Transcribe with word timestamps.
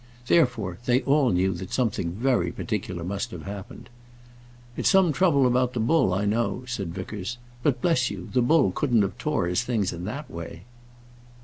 Therefore, 0.25 0.79
they 0.85 1.01
all 1.03 1.29
knew 1.29 1.53
that 1.53 1.71
something 1.71 2.13
very 2.13 2.51
particular 2.51 3.03
must 3.03 3.29
have 3.29 3.43
happened. 3.43 3.87
"It's 4.75 4.89
some 4.89 5.13
trouble 5.13 5.45
about 5.45 5.73
the 5.73 5.79
bull, 5.79 6.11
I 6.11 6.25
know," 6.25 6.63
said 6.65 6.91
Vickers; 6.91 7.37
"but 7.61 7.83
bless 7.83 8.09
you, 8.09 8.27
the 8.33 8.41
bull 8.41 8.71
couldn't 8.71 9.03
have 9.03 9.19
tore 9.19 9.45
his 9.45 9.61
things 9.61 9.93
in 9.93 10.05
that 10.05 10.27
way!" 10.31 10.63